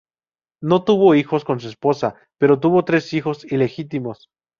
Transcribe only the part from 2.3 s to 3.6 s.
pero tuvo tres hijos